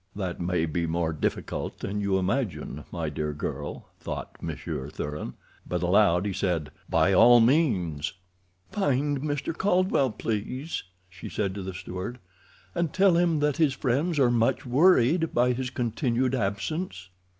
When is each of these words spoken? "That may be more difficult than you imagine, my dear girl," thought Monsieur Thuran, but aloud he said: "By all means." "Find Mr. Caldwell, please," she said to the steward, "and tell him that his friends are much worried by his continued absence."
"That 0.15 0.41
may 0.41 0.65
be 0.65 0.87
more 0.87 1.13
difficult 1.13 1.77
than 1.77 2.01
you 2.01 2.17
imagine, 2.17 2.85
my 2.91 3.07
dear 3.09 3.33
girl," 3.33 3.89
thought 3.99 4.35
Monsieur 4.41 4.89
Thuran, 4.89 5.35
but 5.67 5.83
aloud 5.83 6.25
he 6.25 6.33
said: 6.33 6.71
"By 6.89 7.13
all 7.13 7.39
means." 7.39 8.13
"Find 8.71 9.21
Mr. 9.21 9.55
Caldwell, 9.55 10.09
please," 10.09 10.81
she 11.07 11.29
said 11.29 11.53
to 11.53 11.61
the 11.61 11.75
steward, 11.75 12.17
"and 12.73 12.91
tell 12.91 13.15
him 13.15 13.41
that 13.41 13.57
his 13.57 13.73
friends 13.75 14.17
are 14.17 14.31
much 14.31 14.65
worried 14.65 15.35
by 15.35 15.53
his 15.53 15.69
continued 15.69 16.33
absence." 16.33 17.09